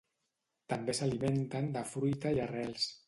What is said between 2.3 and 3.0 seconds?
i arrels.